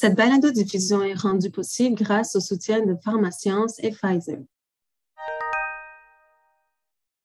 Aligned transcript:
Cette 0.00 0.14
balado-diffusion 0.14 1.02
est 1.02 1.20
rendue 1.20 1.50
possible 1.50 1.96
grâce 1.96 2.36
au 2.36 2.40
soutien 2.40 2.86
de 2.86 2.94
Pharmascience 3.02 3.80
et 3.80 3.90
Pfizer. 3.90 4.38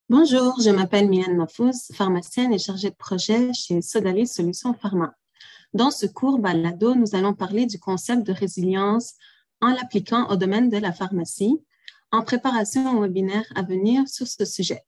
Bonjour, 0.09 0.59
je 0.59 0.71
m'appelle 0.71 1.07
Mylène 1.07 1.37
Mafous, 1.37 1.93
pharmacienne 1.93 2.51
et 2.51 2.57
chargée 2.57 2.89
de 2.89 2.95
projet 2.95 3.53
chez 3.53 3.83
Sodalis 3.83 4.25
Solutions 4.25 4.73
Pharma. 4.73 5.13
Dans 5.75 5.91
ce 5.91 6.07
cours 6.07 6.39
balado, 6.39 6.95
nous 6.95 7.13
allons 7.13 7.35
parler 7.35 7.67
du 7.67 7.79
concept 7.79 8.25
de 8.25 8.33
résilience 8.33 9.17
en 9.61 9.67
l'appliquant 9.67 10.27
au 10.31 10.35
domaine 10.35 10.69
de 10.69 10.77
la 10.77 10.93
pharmacie, 10.93 11.61
en 12.11 12.23
préparation 12.23 12.97
au 12.97 13.01
webinaire 13.03 13.45
à 13.53 13.61
venir 13.61 14.07
sur 14.07 14.25
ce 14.25 14.45
sujet. 14.45 14.81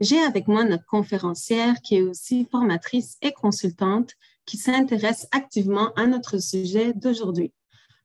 J'ai 0.00 0.20
avec 0.20 0.46
moi 0.46 0.64
notre 0.64 0.84
conférencière 0.84 1.76
qui 1.82 1.96
est 1.96 2.02
aussi 2.02 2.46
formatrice 2.50 3.16
et 3.22 3.32
consultante 3.32 4.12
qui 4.44 4.58
s'intéresse 4.58 5.26
activement 5.32 5.92
à 5.94 6.06
notre 6.06 6.38
sujet 6.38 6.92
d'aujourd'hui. 6.92 7.52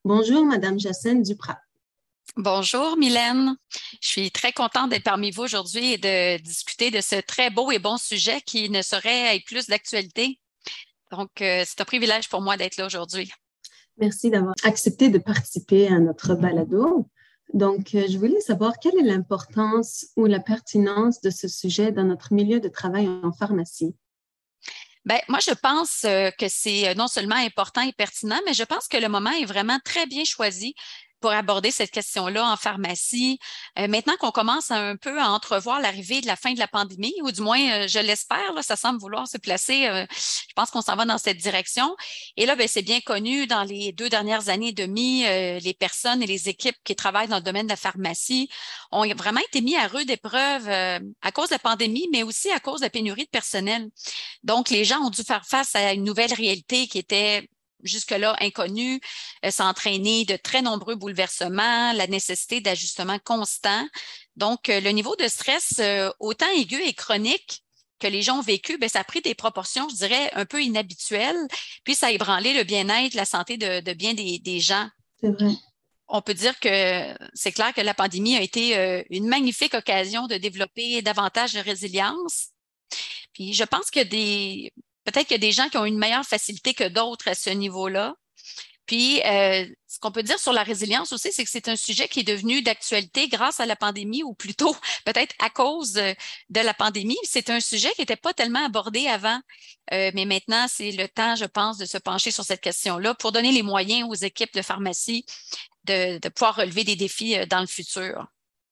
Bonjour, 0.06 0.46
Madame 0.46 0.80
Jacinthe 0.80 1.22
Duprat. 1.22 1.60
Bonjour 2.38 2.96
Mylène, 2.96 3.58
je 4.02 4.08
suis 4.08 4.32
très 4.32 4.54
contente 4.54 4.90
d'être 4.90 5.04
parmi 5.04 5.32
vous 5.32 5.44
aujourd'hui 5.44 5.94
et 5.94 5.98
de 5.98 6.42
discuter 6.42 6.90
de 6.90 7.02
ce 7.02 7.16
très 7.16 7.50
beau 7.50 7.72
et 7.72 7.80
bon 7.80 7.98
sujet 7.98 8.40
qui 8.40 8.70
ne 8.70 8.82
saurait 8.82 9.36
être 9.36 9.44
plus 9.44 9.68
d'actualité. 9.68 10.40
Donc, 11.12 11.42
euh, 11.42 11.64
c'est 11.68 11.82
un 11.82 11.86
privilège 11.86 12.30
pour 12.30 12.40
moi 12.40 12.56
d'être 12.56 12.78
là 12.78 12.86
aujourd'hui. 12.86 13.30
Merci 13.98 14.30
d'avoir 14.30 14.56
accepté 14.64 15.10
de 15.10 15.18
participer 15.18 15.90
à 15.90 16.00
notre 16.00 16.36
balado. 16.36 17.06
Donc, 17.54 17.96
euh, 17.96 18.06
je 18.10 18.18
voulais 18.18 18.40
savoir 18.40 18.80
quelle 18.80 18.98
est 18.98 19.04
l'importance 19.04 20.08
ou 20.16 20.26
la 20.26 20.40
pertinence 20.40 21.22
de 21.22 21.30
ce 21.30 21.48
sujet 21.48 21.92
dans 21.92 22.04
notre 22.04 22.34
milieu 22.34 22.60
de 22.60 22.70
travail 22.70 23.08
en 23.08 23.32
pharmacie. 23.32 23.96
Bien, 25.04 25.20
moi, 25.28 25.40
je 25.40 25.54
pense 25.54 26.04
euh, 26.06 26.30
que 26.32 26.48
c'est 26.48 26.94
non 26.96 27.08
seulement 27.08 27.36
important 27.36 27.82
et 27.82 27.92
pertinent, 27.92 28.40
mais 28.46 28.54
je 28.54 28.64
pense 28.64 28.88
que 28.88 28.98
le 28.98 29.10
moment 29.10 29.32
est 29.32 29.46
vraiment 29.46 29.80
très 29.84 30.06
bien 30.06 30.24
choisi 30.24 30.76
pour 31.22 31.32
aborder 31.32 31.72
cette 31.72 31.92
question-là 31.92 32.46
en 32.46 32.58
pharmacie. 32.58 33.40
Euh, 33.80 33.88
maintenant 33.88 34.16
qu'on 34.20 34.32
commence 34.32 34.72
un 34.72 34.98
peu 34.98 35.20
à 35.20 35.30
entrevoir 35.30 35.80
l'arrivée 35.80 36.20
de 36.20 36.28
la 36.28 36.36
fin 36.36 36.54
de 36.54 36.60
la 36.60 36.68
pandémie, 36.68 37.14
ou 37.22 37.32
du 37.32 37.42
moins, 37.42 37.60
euh, 37.72 37.88
je 37.88 38.00
l'espère, 38.00 38.52
ça 38.62 38.76
semble 38.76 39.00
vouloir 39.00 39.28
se 39.28 39.38
placer. 39.38 39.88
Euh, 39.88 40.06
je 40.12 40.54
pense 40.56 40.72
qu'on 40.72 40.82
s'en 40.82 40.96
va 40.96 41.06
dans 41.06 41.20
cette 41.20 41.38
direction. 41.38 41.96
Et 42.36 42.46
là, 42.46 42.56
ben, 42.56 42.68
c'est 42.68 42.82
bien 42.82 43.00
connu 43.02 43.48
dans 43.48 43.64
les 43.64 43.92
deux 43.94 44.10
dernières 44.10 44.50
années 44.50 44.70
et 44.70 44.74
demie, 44.74 45.24
les 45.24 45.76
personnes 45.78 46.24
et 46.24 46.28
les 46.28 46.50
équipes 46.50 46.76
qui 46.84 46.96
travaillent 46.96 47.28
dans 47.28 47.38
le 47.38 47.44
domaine 47.44 47.68
de 47.68 47.72
la 47.72 47.78
pharmacie 47.78 48.50
ont 48.92 49.08
vraiment 49.16 49.42
été 49.42 49.62
mis 49.62 49.76
à 49.76 49.88
rude 49.88 50.10
épreuve 50.10 50.68
à 50.70 51.32
cause 51.32 51.50
de 51.50 51.56
la 51.56 51.60
pandémie, 51.60 52.08
mais 52.12 52.24
aussi 52.24 52.50
à 52.52 52.60
cause 52.60 52.80
de 52.80 52.86
la 52.86 52.90
pénurie 52.90 53.26
de 53.26 53.30
personnel. 53.30 53.90
Donc, 54.44 54.70
les 54.70 54.86
gens 54.86 55.00
ont 55.00 55.10
dû 55.10 55.24
faire 55.24 55.46
face 55.46 55.76
à 55.76 55.94
une 55.94 56.04
nouvelle 56.04 56.34
réalité 56.34 56.88
qui 56.88 56.98
était 56.98 57.48
jusque-là 57.84 58.36
inconnue, 58.40 59.00
euh, 59.46 59.50
de 59.50 60.36
très 60.38 60.62
nombreux 60.62 60.96
bouleversements, 60.96 61.94
la 61.94 62.08
nécessité 62.08 62.62
d'ajustement 62.62 63.20
constant. 63.20 63.88
Donc, 64.36 64.70
euh, 64.70 64.80
le 64.80 64.92
niveau 64.92 65.16
de 65.16 65.28
stress, 65.28 65.76
euh, 65.80 66.12
autant 66.20 66.50
aigu 66.58 66.82
et 66.82 66.94
chronique 66.94 67.64
que 68.00 68.08
les 68.08 68.22
gens 68.22 68.40
ont 68.40 68.42
vécu, 68.42 68.78
bien, 68.78 68.88
ça 68.88 69.02
a 69.02 69.04
pris 69.04 69.22
des 69.22 69.36
proportions, 69.36 69.88
je 69.90 69.96
dirais, 69.96 70.32
un 70.34 70.46
peu 70.46 70.62
inhabituelles, 70.62 71.48
puis 71.84 71.94
ça 71.94 72.08
a 72.08 72.12
ébranlé 72.12 72.54
le 72.54 72.64
bien-être, 72.64 73.14
la 73.14 73.26
santé 73.26 73.58
de, 73.58 73.94
bien 73.94 74.14
des, 74.14 74.60
gens. 74.60 74.88
C'est 75.22 75.30
vrai. 75.30 75.54
On 76.08 76.22
peut 76.22 76.34
dire 76.34 76.60
que 76.60 77.16
c'est 77.36 77.52
clair 77.52 77.74
que 77.74 77.82
la 77.82 77.94
pandémie 77.94 78.36
a 78.36 78.42
été 78.42 79.06
une 79.12 79.28
magnifique 79.28 79.76
occasion 79.76 80.26
de 80.26 80.36
développer 80.36 81.04
davantage 81.04 81.54
de 81.54 81.60
résilience. 81.60 82.50
Puis 83.34 83.54
je 83.54 83.64
pense 83.64 83.92
que 83.92 84.04
des, 84.04 84.74
peut-être 85.04 85.28
qu'il 85.28 85.36
y 85.36 85.40
a 85.44 85.48
des 85.48 85.52
gens 85.52 85.70
qui 85.70 85.78
ont 85.78 85.86
une 85.86 85.98
meilleure 85.98 86.26
facilité 86.26 86.74
que 86.74 86.88
d'autres 86.88 87.28
à 87.28 87.36
ce 87.36 87.50
niveau-là. 87.50 88.16
Puis, 88.92 89.22
euh, 89.22 89.66
ce 89.88 90.00
qu'on 90.00 90.12
peut 90.12 90.22
dire 90.22 90.38
sur 90.38 90.52
la 90.52 90.64
résilience 90.64 91.14
aussi, 91.14 91.32
c'est 91.32 91.46
que 91.46 91.50
c'est 91.50 91.70
un 91.70 91.78
sujet 91.78 92.10
qui 92.10 92.22
est 92.22 92.28
devenu 92.28 92.62
d'actualité 92.62 93.30
grâce 93.30 93.62
à 93.62 93.66
la 93.66 93.78
pandémie, 93.78 94.22
ou 94.22 94.34
plutôt 94.34 94.76
peut-être 95.06 95.34
à 95.40 95.50
cause 95.50 95.94
de 95.94 96.60
la 96.60 96.74
pandémie. 96.74 97.18
C'est 97.24 97.50
un 97.50 97.62
sujet 97.62 97.90
qui 97.96 98.02
n'était 98.02 98.18
pas 98.18 98.34
tellement 98.34 98.66
abordé 98.66 99.08
avant, 99.08 99.40
euh, 99.94 100.12
mais 100.14 100.26
maintenant, 100.26 100.66
c'est 100.68 100.92
le 100.92 101.08
temps, 101.08 101.36
je 101.36 101.46
pense, 101.46 101.78
de 101.78 101.86
se 101.86 101.98
pencher 101.98 102.32
sur 102.32 102.44
cette 102.44 102.60
question-là 102.60 103.14
pour 103.14 103.32
donner 103.32 103.54
les 103.54 103.64
moyens 103.64 104.10
aux 104.10 104.16
équipes 104.16 104.54
de 104.54 104.62
pharmacie 104.62 105.26
de, 105.86 106.20
pouvoir 106.30 106.58
relever 106.58 106.84
des 106.84 106.98
défis 106.98 107.38
euh, 107.38 107.46
dans 107.46 107.62
le 107.62 107.68
futur. 107.68 108.28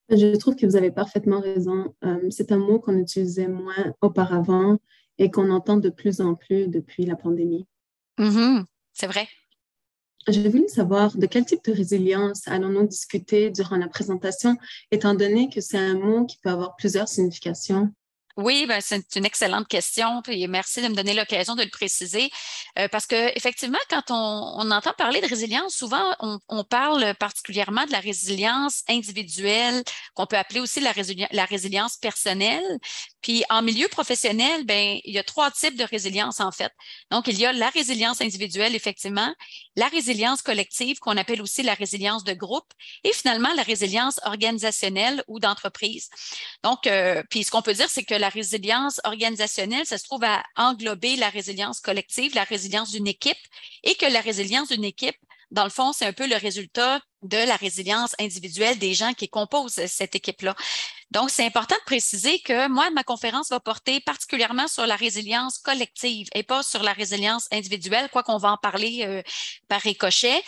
Je 0.09 0.35
trouve 0.37 0.55
que 0.55 0.65
vous 0.65 0.75
avez 0.75 0.91
parfaitement 0.91 1.39
raison. 1.39 1.95
c'est 2.31 2.51
un 2.51 2.57
mot 2.57 2.79
qu'on 2.79 2.97
utilisait 2.97 3.47
moins 3.47 3.93
auparavant 4.01 4.79
et 5.19 5.29
qu'on 5.29 5.51
entend 5.51 5.77
de 5.77 5.89
plus 5.89 6.21
en 6.21 6.33
plus 6.33 6.67
depuis 6.67 7.05
la 7.05 7.15
pandémie. 7.15 7.67
Mm-hmm. 8.17 8.65
c'est 8.93 9.07
vrai. 9.07 9.27
Je 10.27 10.41
voulais 10.47 10.67
savoir 10.67 11.15
de 11.15 11.25
quel 11.25 11.45
type 11.45 11.63
de 11.63 11.71
résilience 11.71 12.47
allons-nous 12.47 12.87
discuter 12.87 13.49
durant 13.49 13.77
la 13.77 13.87
présentation, 13.87 14.57
étant 14.91 15.13
donné 15.13 15.49
que 15.49 15.61
c'est 15.61 15.77
un 15.77 15.93
mot 15.93 16.25
qui 16.25 16.37
peut 16.37 16.49
avoir 16.49 16.75
plusieurs 16.75 17.07
significations. 17.07 17.91
Oui, 18.39 18.65
ben, 18.67 18.79
c'est 18.79 19.17
une 19.17 19.25
excellente 19.25 19.67
question. 19.67 20.21
Puis 20.21 20.47
merci 20.47 20.81
de 20.81 20.87
me 20.87 20.95
donner 20.95 21.13
l'occasion 21.13 21.55
de 21.55 21.63
le 21.63 21.69
préciser. 21.69 22.31
Euh, 22.77 22.87
parce 22.87 23.05
que 23.05 23.35
effectivement, 23.35 23.77
quand 23.89 24.11
on, 24.11 24.71
entend 24.71 24.93
parler 24.93 25.19
de 25.19 25.27
résilience, 25.27 25.75
souvent 25.75 26.15
on, 26.21 26.63
parle 26.63 27.15
particulièrement 27.15 27.85
de 27.85 27.91
la 27.91 27.99
résilience 27.99 28.83
individuelle, 28.87 29.83
qu'on 30.13 30.25
peut 30.25 30.37
appeler 30.37 30.61
aussi 30.61 30.79
la, 30.79 30.93
résilience 31.45 31.97
personnelle. 31.97 32.63
Puis 33.21 33.43
en 33.49 33.61
milieu 33.61 33.89
professionnel, 33.89 34.65
ben 34.65 34.99
il 35.03 35.13
y 35.13 35.19
a 35.19 35.23
trois 35.23 35.51
types 35.51 35.77
de 35.77 35.83
résilience 35.83 36.39
en 36.39 36.51
fait. 36.53 36.71
Donc 37.11 37.27
il 37.27 37.37
y 37.37 37.45
a 37.45 37.51
la 37.51 37.69
résilience 37.69 38.21
individuelle 38.21 38.73
effectivement, 38.73 39.33
la 39.75 39.87
résilience 39.89 40.41
collective 40.41 40.99
qu'on 40.99 41.17
appelle 41.17 41.41
aussi 41.41 41.61
la 41.61 41.73
résilience 41.73 42.23
de 42.23 42.33
groupe, 42.33 42.71
et 43.03 43.11
finalement 43.11 43.53
la 43.55 43.63
résilience 43.63 44.21
organisationnelle 44.23 45.23
ou 45.27 45.39
d'entreprise. 45.39 46.09
Donc 46.63 46.87
euh, 46.87 47.21
puis 47.29 47.43
ce 47.43 47.51
qu'on 47.51 47.61
peut 47.61 47.73
dire, 47.73 47.89
c'est 47.89 48.03
que 48.03 48.15
la 48.15 48.28
la 48.29 48.41
résilience 48.41 49.01
organisationnelle, 49.05 49.87
ça 49.87 49.97
se 49.97 50.03
trouve 50.03 50.23
à 50.23 50.43
englober 50.55 51.15
la 51.15 51.29
résilience 51.29 51.79
collective, 51.79 52.35
la 52.35 52.43
résilience 52.43 52.91
d'une 52.91 53.07
équipe, 53.07 53.37
et 53.83 53.95
que 53.95 54.05
la 54.05 54.21
résilience 54.21 54.69
d'une 54.69 54.83
équipe, 54.83 55.15
dans 55.49 55.63
le 55.63 55.71
fond, 55.71 55.93
c'est 55.93 56.05
un 56.05 56.13
peu 56.13 56.27
le 56.27 56.35
résultat 56.35 57.01
de 57.23 57.37
la 57.37 57.55
résilience 57.55 58.15
individuelle 58.19 58.77
des 58.77 58.93
gens 58.93 59.13
qui 59.13 59.27
composent 59.29 59.83
cette 59.87 60.15
équipe-là. 60.15 60.55
Donc, 61.09 61.31
c'est 61.31 61.43
important 61.43 61.75
de 61.75 61.85
préciser 61.85 62.39
que 62.41 62.67
moi, 62.67 62.91
ma 62.91 63.03
conférence 63.03 63.49
va 63.49 63.59
porter 63.59 63.99
particulièrement 63.99 64.67
sur 64.67 64.85
la 64.85 64.95
résilience 64.95 65.57
collective 65.57 66.27
et 66.35 66.43
pas 66.43 66.61
sur 66.61 66.83
la 66.83 66.93
résilience 66.93 67.47
individuelle, 67.51 68.09
quoi 68.11 68.21
qu'on 68.21 68.37
va 68.37 68.51
en 68.51 68.57
parler 68.57 69.05
euh, 69.07 69.23
par 69.67 69.81
ricochet. 69.81 70.43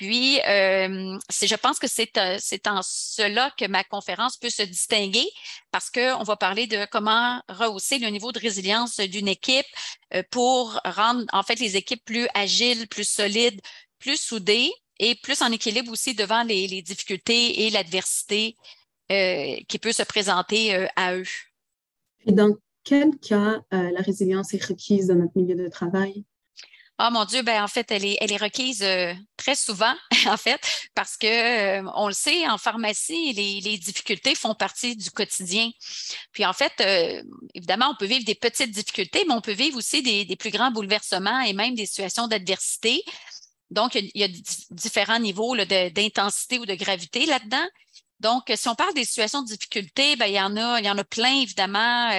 Puis, 0.00 0.40
euh, 0.48 1.18
je 1.28 1.56
pense 1.56 1.78
que 1.78 1.84
euh, 1.86 2.36
c'est 2.38 2.66
en 2.66 2.80
cela 2.82 3.52
que 3.58 3.66
ma 3.66 3.84
conférence 3.84 4.38
peut 4.38 4.48
se 4.48 4.62
distinguer 4.62 5.26
parce 5.72 5.90
qu'on 5.90 6.22
va 6.22 6.36
parler 6.36 6.66
de 6.66 6.86
comment 6.90 7.42
rehausser 7.50 7.98
le 7.98 8.08
niveau 8.08 8.32
de 8.32 8.38
résilience 8.38 8.98
d'une 8.98 9.28
équipe 9.28 9.66
euh, 10.14 10.22
pour 10.30 10.80
rendre 10.86 11.26
en 11.34 11.42
fait 11.42 11.60
les 11.60 11.76
équipes 11.76 12.02
plus 12.02 12.26
agiles, 12.32 12.88
plus 12.88 13.06
solides, 13.06 13.60
plus 13.98 14.16
soudées 14.16 14.72
et 14.98 15.16
plus 15.16 15.42
en 15.42 15.52
équilibre 15.52 15.92
aussi 15.92 16.14
devant 16.14 16.44
les, 16.44 16.80
difficultés 16.80 17.66
et 17.66 17.70
l'adversité 17.70 18.56
qui 19.10 19.78
peut 19.78 19.92
se 19.92 20.04
présenter 20.04 20.88
à 20.96 21.14
eux. 21.14 21.24
Et 22.24 22.32
dans 22.32 22.54
quel 22.84 23.18
cas 23.18 23.60
la 23.70 24.00
résilience 24.00 24.54
est 24.54 24.64
requise 24.64 25.08
dans 25.08 25.16
notre 25.16 25.36
milieu 25.36 25.56
de 25.56 25.68
travail? 25.68 26.24
Ah 27.02 27.08
mon 27.08 27.24
Dieu, 27.24 27.40
ben 27.40 27.64
en 27.64 27.66
fait, 27.66 27.90
elle 27.92 28.04
est, 28.04 28.18
elle 28.20 28.30
est 28.30 28.36
requise 28.36 28.82
euh, 28.82 29.14
très 29.38 29.54
souvent, 29.54 29.94
en 30.26 30.36
fait, 30.36 30.60
parce 30.94 31.16
que 31.16 31.26
euh, 31.80 31.90
on 31.94 32.08
le 32.08 32.12
sait, 32.12 32.46
en 32.46 32.58
pharmacie, 32.58 33.32
les, 33.32 33.62
les, 33.62 33.78
difficultés 33.78 34.34
font 34.34 34.54
partie 34.54 34.96
du 34.96 35.10
quotidien. 35.10 35.70
Puis 36.32 36.44
en 36.44 36.52
fait, 36.52 36.72
euh, 36.82 37.22
évidemment, 37.54 37.88
on 37.90 37.96
peut 37.96 38.04
vivre 38.04 38.26
des 38.26 38.34
petites 38.34 38.70
difficultés, 38.70 39.24
mais 39.26 39.32
on 39.32 39.40
peut 39.40 39.54
vivre 39.54 39.78
aussi 39.78 40.02
des, 40.02 40.26
des 40.26 40.36
plus 40.36 40.50
grands 40.50 40.70
bouleversements 40.70 41.40
et 41.40 41.54
même 41.54 41.74
des 41.74 41.86
situations 41.86 42.28
d'adversité. 42.28 43.02
Donc, 43.70 43.94
il 43.94 44.10
y 44.14 44.24
a, 44.24 44.28
différents 44.70 45.20
niveaux 45.20 45.56
d'intensité 45.56 46.58
ou 46.58 46.66
de 46.66 46.74
gravité 46.74 47.24
là-dedans. 47.24 47.66
Donc, 48.18 48.52
si 48.54 48.68
on 48.68 48.74
parle 48.74 48.92
des 48.92 49.06
situations 49.06 49.40
de 49.40 49.46
difficulté, 49.46 50.16
ben, 50.16 50.26
il 50.26 50.34
y 50.34 50.40
en 50.40 50.54
a, 50.58 50.78
il 50.80 50.84
y 50.84 50.90
en 50.90 50.98
a 50.98 51.04
plein, 51.04 51.40
évidemment. 51.40 52.10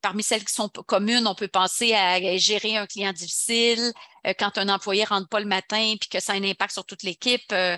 Parmi 0.00 0.22
celles 0.22 0.44
qui 0.44 0.54
sont 0.54 0.68
communes, 0.68 1.26
on 1.26 1.34
peut 1.34 1.48
penser 1.48 1.94
à 1.94 2.36
gérer 2.36 2.76
un 2.76 2.86
client 2.86 3.12
difficile, 3.12 3.92
quand 4.38 4.58
un 4.58 4.68
employé 4.68 5.04
rentre 5.04 5.28
pas 5.28 5.40
le 5.40 5.46
matin 5.46 5.94
puis 6.00 6.08
que 6.08 6.20
ça 6.20 6.32
a 6.32 6.36
un 6.36 6.44
impact 6.44 6.72
sur 6.72 6.84
toute 6.84 7.02
l'équipe, 7.02 7.52
euh, 7.52 7.76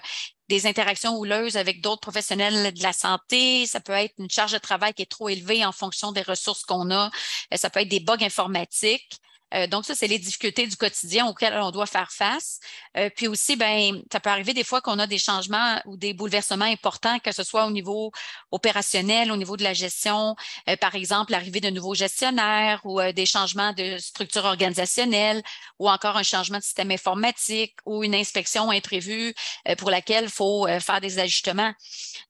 des 0.48 0.66
interactions 0.66 1.16
houleuses 1.16 1.56
avec 1.56 1.80
d'autres 1.80 2.00
professionnels 2.00 2.74
de 2.74 2.82
la 2.82 2.92
santé, 2.92 3.66
ça 3.66 3.80
peut 3.80 3.92
être 3.92 4.14
une 4.18 4.30
charge 4.30 4.52
de 4.52 4.58
travail 4.58 4.92
qui 4.92 5.02
est 5.02 5.10
trop 5.10 5.28
élevée 5.28 5.64
en 5.64 5.72
fonction 5.72 6.12
des 6.12 6.22
ressources 6.22 6.64
qu'on 6.64 6.90
a, 6.90 7.10
ça 7.54 7.70
peut 7.70 7.80
être 7.80 7.88
des 7.88 8.00
bugs 8.00 8.22
informatiques. 8.22 9.18
Euh, 9.54 9.66
donc, 9.66 9.84
ça, 9.84 9.94
c'est 9.94 10.06
les 10.06 10.18
difficultés 10.18 10.66
du 10.66 10.76
quotidien 10.76 11.26
auxquelles 11.26 11.54
on 11.54 11.70
doit 11.70 11.86
faire 11.86 12.10
face. 12.10 12.60
Euh, 12.96 13.10
puis 13.14 13.28
aussi, 13.28 13.56
ben, 13.56 14.02
ça 14.10 14.20
peut 14.20 14.30
arriver 14.30 14.54
des 14.54 14.64
fois 14.64 14.80
qu'on 14.80 14.98
a 14.98 15.06
des 15.06 15.18
changements 15.18 15.80
ou 15.86 15.96
des 15.96 16.14
bouleversements 16.14 16.64
importants, 16.64 17.18
que 17.18 17.32
ce 17.32 17.42
soit 17.42 17.66
au 17.66 17.70
niveau 17.70 18.12
opérationnel, 18.50 19.30
au 19.30 19.36
niveau 19.36 19.56
de 19.56 19.62
la 19.62 19.74
gestion, 19.74 20.36
euh, 20.68 20.76
par 20.76 20.94
exemple, 20.94 21.32
l'arrivée 21.32 21.60
de 21.60 21.70
nouveaux 21.70 21.94
gestionnaires 21.94 22.80
ou 22.84 23.00
des 23.12 23.26
changements 23.26 23.72
de 23.72 23.98
structure 23.98 24.44
organisationnelle 24.44 25.42
ou 25.78 25.88
encore 25.88 26.16
un 26.16 26.22
changement 26.22 26.58
de 26.58 26.62
système 26.62 26.90
informatique 26.90 27.74
ou 27.84 28.04
une 28.04 28.14
inspection 28.14 28.70
imprévue 28.70 29.34
pour 29.78 29.90
laquelle 29.90 30.24
il 30.24 30.30
faut 30.30 30.66
faire 30.80 31.00
des 31.00 31.18
ajustements. 31.18 31.72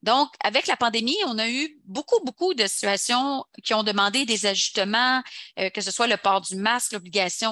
Donc, 0.03 0.29
avec 0.43 0.67
la 0.67 0.77
pandémie, 0.77 1.17
on 1.27 1.39
a 1.39 1.49
eu 1.49 1.77
beaucoup, 1.85 2.23
beaucoup 2.25 2.55
de 2.55 2.67
situations 2.67 3.45
qui 3.63 3.75
ont 3.75 3.83
demandé 3.83 4.25
des 4.25 4.47
ajustements, 4.47 5.23
que 5.57 5.81
ce 5.81 5.91
soit 5.91 6.07
le 6.07 6.17
port 6.17 6.41
du 6.41 6.57
masque, 6.57 6.95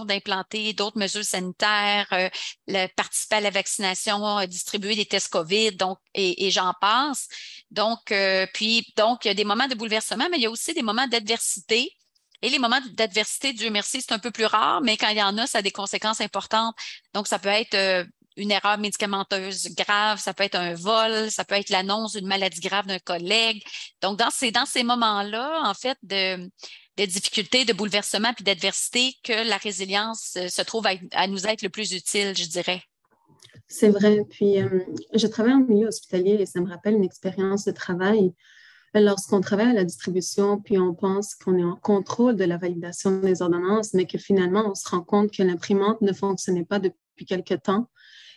d'implanter 0.04 0.72
d'autres 0.72 0.98
mesures 0.98 1.24
sanitaires, 1.24 2.06
euh, 2.12 2.88
participer 2.96 3.36
à 3.36 3.40
la 3.40 3.50
vaccination, 3.50 4.38
euh, 4.38 4.46
distribuer 4.46 4.96
des 4.96 5.06
tests 5.06 5.28
COVID, 5.28 5.72
donc, 5.72 5.98
et, 6.14 6.50
j'en 6.50 6.72
passe. 6.80 7.28
Donc, 7.70 8.10
euh, 8.10 8.46
puis, 8.54 8.92
donc, 8.96 9.24
il 9.24 9.28
y 9.28 9.30
a 9.30 9.34
des 9.34 9.44
moments 9.44 9.68
de 9.68 9.74
bouleversement, 9.74 10.28
mais 10.30 10.38
il 10.38 10.42
y 10.42 10.46
a 10.46 10.50
aussi 10.50 10.74
des 10.74 10.82
moments 10.82 11.06
d'adversité. 11.06 11.90
Et 12.42 12.48
les 12.48 12.58
moments 12.58 12.80
d'adversité, 12.92 13.52
Dieu 13.52 13.70
merci, 13.70 14.00
c'est 14.00 14.12
un 14.12 14.18
peu 14.18 14.30
plus 14.30 14.46
rare, 14.46 14.80
mais 14.80 14.96
quand 14.96 15.08
il 15.08 15.18
y 15.18 15.22
en 15.22 15.36
a, 15.38 15.46
ça 15.46 15.58
a 15.58 15.62
des 15.62 15.70
conséquences 15.70 16.20
importantes. 16.20 16.74
Donc, 17.12 17.28
ça 17.28 17.38
peut 17.38 17.50
être 17.50 18.06
une 18.40 18.50
erreur 18.50 18.78
médicamenteuse 18.78 19.74
grave, 19.74 20.18
ça 20.20 20.34
peut 20.34 20.44
être 20.44 20.56
un 20.56 20.74
vol, 20.74 21.30
ça 21.30 21.44
peut 21.44 21.54
être 21.54 21.70
l'annonce 21.70 22.16
d'une 22.16 22.26
maladie 22.26 22.60
grave 22.60 22.86
d'un 22.86 22.98
collègue. 22.98 23.62
Donc, 24.02 24.18
dans 24.18 24.30
ces, 24.30 24.50
dans 24.50 24.66
ces 24.66 24.82
moments-là, 24.82 25.62
en 25.64 25.74
fait, 25.74 25.98
de, 26.02 26.48
de 26.96 27.04
difficultés, 27.04 27.64
de 27.64 27.72
bouleversements 27.72 28.32
puis 28.34 28.44
d'adversité 28.44 29.14
que 29.22 29.48
la 29.48 29.56
résilience 29.56 30.36
euh, 30.36 30.48
se 30.48 30.62
trouve 30.62 30.86
à, 30.86 31.26
nous 31.26 31.46
être 31.46 31.62
le 31.62 31.68
plus 31.68 31.92
utile, 31.92 32.36
je 32.36 32.46
dirais. 32.46 32.82
C'est 33.68 33.88
vrai. 33.88 34.20
Puis, 34.30 34.60
euh, 34.60 34.80
je 35.14 35.26
travaille 35.26 35.54
en 35.54 35.60
milieu 35.60 35.88
hospitalier 35.88 36.36
et 36.40 36.46
ça 36.46 36.60
me 36.60 36.68
rappelle 36.68 36.94
une 36.94 37.04
expérience 37.04 37.64
de 37.64 37.72
travail. 37.72 38.32
Lorsqu'on 38.92 39.40
travaille 39.40 39.70
à 39.70 39.72
la 39.72 39.84
distribution, 39.84 40.60
puis 40.60 40.76
on 40.76 40.94
pense 40.94 41.36
qu'on 41.36 41.56
est 41.56 41.64
en 41.64 41.76
contrôle 41.76 42.34
de 42.34 42.42
la 42.44 42.56
validation 42.56 43.20
des 43.20 43.40
ordonnances, 43.40 43.94
mais 43.94 44.04
que 44.04 44.18
finalement, 44.18 44.68
on 44.68 44.74
se 44.74 44.88
rend 44.88 45.02
compte 45.02 45.30
que 45.30 45.44
l'imprimante 45.44 46.00
ne 46.00 46.12
fonctionnait 46.12 46.64
pas 46.64 46.80
depuis 46.80 46.98
quelque 47.24 47.54
temps 47.54 47.90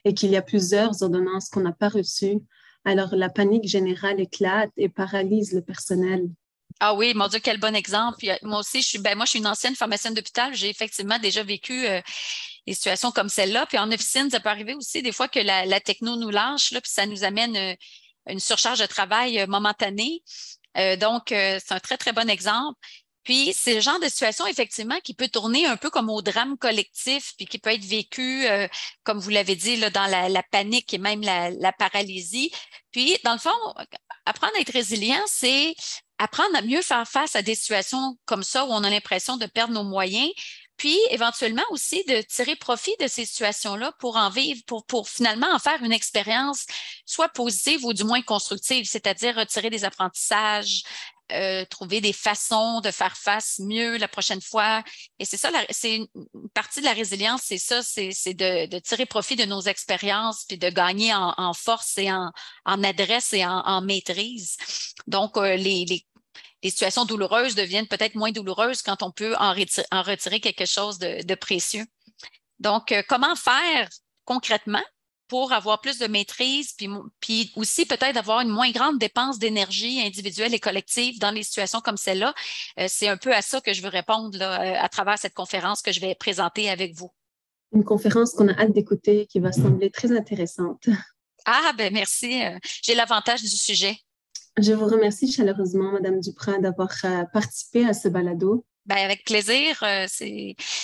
et 0.05 0.13
qu'il 0.13 0.31
y 0.31 0.37
a 0.37 0.41
plusieurs 0.41 1.01
ordonnances 1.01 1.49
qu'on 1.49 1.61
n'a 1.61 1.71
pas 1.71 1.89
reçues. 1.89 2.39
Alors, 2.85 3.15
la 3.15 3.29
panique 3.29 3.67
générale 3.67 4.19
éclate 4.19 4.71
et 4.75 4.89
paralyse 4.89 5.53
le 5.53 5.61
personnel. 5.61 6.27
Ah 6.79 6.93
oui, 6.95 7.13
mon 7.13 7.27
Dieu, 7.27 7.39
quel 7.39 7.59
bon 7.59 7.75
exemple. 7.75 8.17
Euh, 8.27 8.35
moi 8.41 8.59
aussi, 8.59 8.81
je 8.81 8.87
suis, 8.87 8.97
ben, 8.97 9.15
moi, 9.15 9.25
je 9.25 9.31
suis 9.31 9.39
une 9.39 9.47
ancienne 9.47 9.75
pharmacienne 9.75 10.13
d'hôpital. 10.13 10.53
J'ai 10.53 10.69
effectivement 10.69 11.19
déjà 11.19 11.43
vécu 11.43 11.85
euh, 11.85 12.01
des 12.67 12.73
situations 12.73 13.11
comme 13.11 13.29
celle-là. 13.29 13.65
Puis 13.67 13.77
en 13.77 13.91
officine, 13.91 14.29
ça 14.29 14.39
peut 14.39 14.49
arriver 14.49 14.73
aussi 14.73 15.01
des 15.01 15.11
fois 15.11 15.27
que 15.27 15.39
la, 15.39 15.79
techno 15.79 16.15
nous 16.15 16.29
lâche, 16.29 16.71
puis 16.71 16.81
ça 16.85 17.05
nous 17.05 17.23
amène 17.23 17.55
euh, 17.55 17.75
une 18.27 18.39
surcharge 18.39 18.79
de 18.79 18.85
travail 18.85 19.45
momentanée. 19.47 20.23
donc, 20.99 21.25
c'est 21.27 21.71
un 21.71 21.79
très, 21.79 21.97
très 21.97 22.13
bon 22.13 22.29
exemple. 22.29 22.79
Puis, 23.23 23.53
c'est 23.55 23.75
le 23.75 23.81
genre 23.81 23.99
de 23.99 24.07
situation, 24.07 24.45
effectivement, 24.47 24.99
qui 25.03 25.13
peut 25.13 25.29
tourner 25.29 25.65
un 25.65 25.77
peu 25.77 25.89
comme 25.89 26.09
au 26.09 26.21
drame 26.21 26.57
collectif, 26.57 27.33
puis 27.37 27.45
qui 27.45 27.57
peut 27.57 27.71
être 27.71 27.85
vécu, 27.85 28.45
comme 29.03 29.19
vous 29.19 29.29
l'avez 29.29 29.55
dit, 29.55 29.77
là, 29.77 29.89
dans 29.89 30.07
la, 30.07 30.43
panique 30.43 30.93
et 30.93 30.97
même 30.97 31.21
la, 31.21 31.49
la, 31.51 31.71
paralysie. 31.71 32.51
Puis, 32.91 33.17
dans 33.23 33.33
le 33.33 33.39
fond, 33.39 33.51
apprendre 34.25 34.53
à 34.57 34.61
être 34.61 34.73
résilient, 34.73 35.21
c'est 35.27 35.75
apprendre 36.17 36.55
à 36.55 36.61
mieux 36.61 36.81
faire 36.81 37.07
face 37.07 37.35
à 37.35 37.41
des 37.41 37.55
situations 37.55 38.17
comme 38.25 38.43
ça 38.43 38.65
où 38.65 38.69
on 38.69 38.83
a 38.83 38.89
l'impression 38.89 39.37
de 39.37 39.45
perdre 39.45 39.73
nos 39.73 39.83
moyens, 39.83 40.29
puis 40.77 40.97
éventuellement 41.11 41.63
aussi 41.69 42.03
de 42.05 42.21
tirer 42.21 42.55
profit 42.55 42.95
de 42.99 43.07
ces 43.07 43.25
situations-là 43.25 43.93
pour 43.99 44.17
en 44.17 44.29
vivre, 44.29 44.61
pour, 44.65 44.85
pour 44.85 45.09
finalement 45.09 45.47
en 45.51 45.59
faire 45.59 45.81
une 45.83 45.91
expérience 45.91 46.65
soit 47.05 47.29
positive 47.29 47.85
ou 47.85 47.93
du 47.93 48.03
moins 48.03 48.21
constructive, 48.21 48.85
c'est-à-dire 48.85 49.35
retirer 49.35 49.69
des 49.69 49.85
apprentissages, 49.85 50.83
euh, 51.31 51.65
trouver 51.65 52.01
des 52.01 52.13
façons 52.13 52.81
de 52.81 52.91
faire 52.91 53.15
face 53.15 53.59
mieux 53.59 53.97
la 53.97 54.07
prochaine 54.07 54.41
fois. 54.41 54.83
Et 55.19 55.25
c'est 55.25 55.37
ça, 55.37 55.49
c'est 55.69 55.95
une 55.95 56.07
partie 56.53 56.81
de 56.81 56.85
la 56.85 56.93
résilience, 56.93 57.43
c'est 57.45 57.57
ça, 57.57 57.81
c'est 57.81 58.33
de, 58.33 58.79
tirer 58.79 59.05
profit 59.05 59.35
de 59.35 59.45
nos 59.45 59.61
expériences, 59.61 60.43
puis 60.45 60.57
de 60.57 60.69
gagner 60.69 61.13
en, 61.13 61.53
force 61.53 61.97
et 61.97 62.11
en, 62.11 62.31
adresse 62.65 63.33
et 63.33 63.45
en, 63.45 63.81
maîtrise. 63.81 64.57
Donc, 65.07 65.37
euh, 65.37 65.55
les, 65.55 66.05
situations 66.63 67.05
douloureuses 67.05 67.55
deviennent 67.55 67.87
peut-être 67.87 68.15
moins 68.15 68.31
douloureuses 68.31 68.81
quand 68.81 69.01
on 69.01 69.11
peut 69.11 69.35
en, 69.37 69.53
retirer, 69.53 70.39
quelque 70.39 70.65
chose 70.65 70.99
de, 70.99 71.35
précieux. 71.35 71.85
Donc, 72.59 72.91
euh, 72.91 73.01
comment 73.07 73.35
faire 73.35 73.87
concrètement? 74.25 74.83
Pour 75.27 75.53
avoir 75.53 75.81
plus 75.81 75.99
de 75.99 76.07
maîtrise, 76.07 76.73
puis, 76.73 76.89
puis 77.19 77.51
aussi 77.55 77.85
peut-être 77.85 78.17
avoir 78.17 78.41
une 78.41 78.49
moins 78.49 78.71
grande 78.71 78.99
dépense 78.99 79.39
d'énergie 79.39 80.01
individuelle 80.01 80.53
et 80.53 80.59
collective 80.59 81.19
dans 81.19 81.31
les 81.31 81.43
situations 81.43 81.79
comme 81.79 81.97
celle-là. 81.97 82.33
Euh, 82.79 82.85
c'est 82.87 83.07
un 83.07 83.17
peu 83.17 83.33
à 83.33 83.41
ça 83.41 83.61
que 83.61 83.73
je 83.73 83.81
veux 83.81 83.89
répondre 83.89 84.37
là, 84.37 84.61
euh, 84.61 84.75
à 84.79 84.89
travers 84.89 85.17
cette 85.17 85.33
conférence 85.33 85.81
que 85.81 85.91
je 85.91 85.99
vais 85.99 86.15
présenter 86.15 86.69
avec 86.69 86.93
vous. 86.95 87.11
Une 87.73 87.83
conférence 87.83 88.33
qu'on 88.33 88.47
a 88.49 88.53
hâte 88.53 88.73
d'écouter 88.73 89.25
qui 89.27 89.39
va 89.39 89.51
sembler 89.51 89.89
très 89.89 90.15
intéressante. 90.15 90.87
Ah, 91.45 91.73
ben 91.77 91.91
merci. 91.91 92.43
Euh, 92.43 92.57
j'ai 92.83 92.95
l'avantage 92.95 93.41
du 93.41 93.49
sujet. 93.49 93.97
Je 94.57 94.71
vous 94.71 94.85
remercie 94.85 95.31
chaleureusement, 95.31 95.91
Madame 95.91 96.19
Duprat, 96.19 96.59
d'avoir 96.59 96.89
participé 97.33 97.85
à 97.85 97.93
ce 97.93 98.07
balado. 98.07 98.65
Ben, 98.85 98.97
avec 98.97 99.25
plaisir. 99.25 99.83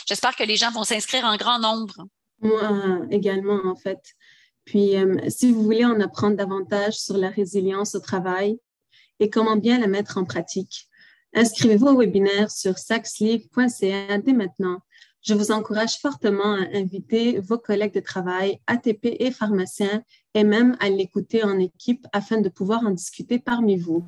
J'espère 0.08 0.36
que 0.36 0.44
les 0.44 0.56
gens 0.56 0.72
vont 0.72 0.84
s'inscrire 0.84 1.24
en 1.24 1.38
grand 1.38 1.60
nombre. 1.60 2.08
Moi 2.42 3.02
également, 3.12 3.60
en 3.66 3.76
fait. 3.76 4.00
Puis, 4.70 4.96
euh, 4.98 5.18
si 5.30 5.52
vous 5.52 5.64
voulez 5.64 5.84
en 5.84 6.00
apprendre 6.00 6.38
davantage 6.38 6.94
sur 6.94 7.18
la 7.18 7.30
résilience 7.30 7.96
au 7.96 8.00
travail 8.00 8.60
et 9.20 9.32
comment 9.32 9.56
bien 9.56 9.80
la 9.80 9.88
mettre 9.88 10.20
en 10.20 10.26
pratique, 10.26 10.88
inscrivez-vous 11.34 11.88
au 11.88 11.98
webinaire 11.98 12.52
sur 12.52 12.78
saxleaf.ca 12.78 14.20
dès 14.20 14.34
maintenant. 14.34 14.78
Je 15.24 15.34
vous 15.34 15.50
encourage 15.50 15.98
fortement 16.00 16.54
à 16.54 16.68
inviter 16.78 17.40
vos 17.40 17.58
collègues 17.58 17.96
de 17.96 18.00
travail, 18.00 18.60
ATP 18.68 19.18
et 19.20 19.32
pharmaciens, 19.32 20.04
et 20.36 20.44
même 20.44 20.78
à 20.80 20.90
l'écouter 20.90 21.44
en 21.44 21.58
équipe 21.58 22.06
afin 22.14 22.40
de 22.40 22.50
pouvoir 22.50 22.86
en 22.86 22.92
discuter 22.92 23.40
parmi 23.40 23.76
vous. 23.76 24.04